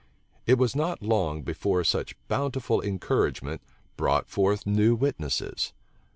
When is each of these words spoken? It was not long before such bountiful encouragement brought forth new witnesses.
It 0.47 0.57
was 0.57 0.75
not 0.75 1.03
long 1.03 1.43
before 1.43 1.83
such 1.83 2.15
bountiful 2.27 2.81
encouragement 2.81 3.61
brought 3.97 4.27
forth 4.27 4.65
new 4.65 4.95
witnesses. 4.95 5.73